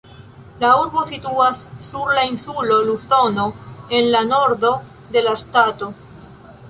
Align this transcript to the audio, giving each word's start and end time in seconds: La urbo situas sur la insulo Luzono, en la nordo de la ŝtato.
La 0.61 0.69
urbo 0.83 1.03
situas 1.09 1.59
sur 1.89 2.09
la 2.19 2.23
insulo 2.29 2.79
Luzono, 2.87 3.45
en 3.99 4.09
la 4.17 4.23
nordo 4.33 4.73
de 5.17 5.25
la 5.29 5.37
ŝtato. 5.43 5.93